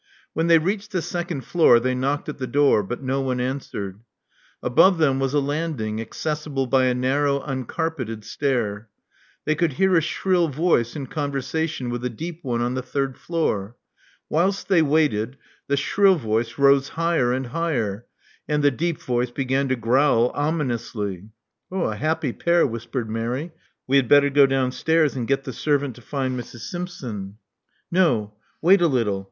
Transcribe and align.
When 0.33 0.47
they 0.47 0.57
reached 0.57 0.93
the 0.93 1.01
second 1.03 1.41
floor, 1.41 1.79
they 1.79 1.93
knocked 1.93 2.27
at 2.27 2.39
the 2.39 2.47
door; 2.47 2.81
but 2.81 3.03
no 3.03 3.21
one 3.21 3.39
answered. 3.39 3.99
Above 4.63 4.97
them 4.97 5.19
was 5.19 5.35
a 5.35 5.39
landing, 5.39 6.01
accessible 6.01 6.65
by 6.65 6.85
a 6.85 6.95
narrow 6.95 7.39
uncarpeted 7.41 8.23
stair. 8.25 8.89
They 9.45 9.53
could 9.53 9.73
hear 9.73 9.95
a 9.95 10.01
shrill 10.01 10.47
voice 10.47 10.95
in 10.95 11.05
conversation 11.05 11.91
with 11.91 12.03
a 12.03 12.09
deep 12.09 12.39
one 12.41 12.61
on 12.61 12.73
the 12.73 12.81
third 12.81 13.15
floor. 13.15 13.75
Whilst 14.27 14.67
they 14.69 14.81
waited, 14.81 15.37
the 15.67 15.77
shrill 15.77 16.15
voice 16.15 16.57
rose 16.57 16.89
higher 16.97 17.31
and 17.31 17.45
higher; 17.45 18.07
and 18.47 18.63
the 18.63 18.71
deep 18.71 18.99
voice 19.03 19.29
began 19.29 19.67
to 19.67 19.75
growl 19.75 20.31
ominously. 20.33 21.25
A 21.71 21.95
happy 21.95 22.33
pair," 22.33 22.65
whispered 22.65 23.07
Mary. 23.07 23.51
We 23.85 23.97
had 23.97 24.09
better 24.09 24.31
go 24.31 24.47
downstairs 24.47 25.15
and 25.15 25.27
get 25.27 25.43
the 25.43 25.53
servant 25.53 25.93
to 25.97 26.01
find 26.01 26.39
Mrs. 26.39 26.61
Simpson." 26.61 27.37
No: 27.91 28.33
wait 28.63 28.81
a 28.81 28.87
little. 28.87 29.19